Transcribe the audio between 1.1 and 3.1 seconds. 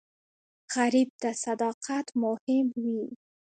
ته صداقت مهم وي